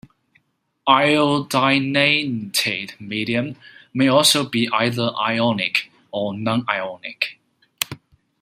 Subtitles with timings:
[0.87, 3.55] Iodinated medium
[3.93, 7.37] may also be either ionic or non-ionic.